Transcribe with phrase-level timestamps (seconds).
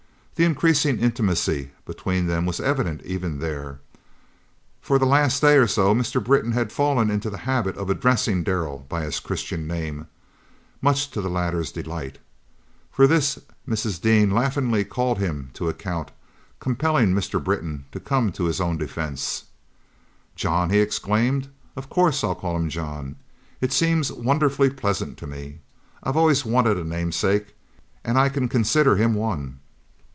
[0.35, 3.79] The increasing intimacy between them was evident even there.
[4.81, 6.23] For the last day or so Mr.
[6.23, 10.07] Britton had fallen into the habit of addressing Darrell by his Christian name,
[10.81, 12.17] much to the latter's delight.
[12.89, 13.37] For this
[13.69, 14.01] Mrs.
[14.01, 16.09] Dean laughingly called him to account,
[16.59, 17.43] compelling Mr.
[17.43, 19.43] Britton to come to his own defence.
[20.35, 23.15] "'John,'" he exclaimed; "of course I'll call him 'John.'
[23.59, 25.59] It seems wonderfully pleasant to me.
[26.01, 27.53] I've always wanted a namesake,
[28.03, 29.59] and I can consider him one."